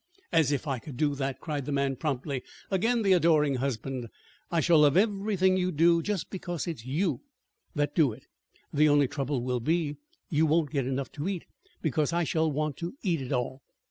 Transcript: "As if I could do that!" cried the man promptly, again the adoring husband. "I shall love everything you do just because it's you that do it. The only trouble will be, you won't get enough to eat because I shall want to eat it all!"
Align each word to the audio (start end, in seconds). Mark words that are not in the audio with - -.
"As 0.31 0.51
if 0.51 0.65
I 0.67 0.79
could 0.79 0.97
do 0.97 1.13
that!" 1.13 1.39
cried 1.39 1.65
the 1.65 1.71
man 1.71 1.95
promptly, 1.95 2.41
again 2.71 3.03
the 3.03 3.13
adoring 3.13 3.57
husband. 3.57 4.07
"I 4.49 4.59
shall 4.59 4.79
love 4.79 4.97
everything 4.97 5.57
you 5.57 5.71
do 5.71 6.01
just 6.01 6.31
because 6.31 6.65
it's 6.65 6.83
you 6.87 7.21
that 7.75 7.93
do 7.93 8.11
it. 8.11 8.25
The 8.73 8.89
only 8.89 9.07
trouble 9.07 9.43
will 9.43 9.59
be, 9.59 9.97
you 10.27 10.47
won't 10.47 10.71
get 10.71 10.87
enough 10.87 11.11
to 11.11 11.27
eat 11.29 11.45
because 11.83 12.13
I 12.13 12.23
shall 12.23 12.51
want 12.51 12.77
to 12.77 12.95
eat 13.03 13.21
it 13.21 13.31
all!" 13.31 13.61